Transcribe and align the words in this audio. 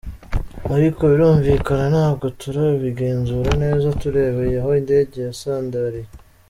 Ariko 0.75 1.01
birumvikana, 1.11 1.85
ntabwo 1.95 2.25
turabigenzura 2.41 3.51
neza 3.63 3.87
turebeye 4.01 4.55
aho 4.61 4.69
indege 4.81 5.17
yasandariye. 5.27 6.09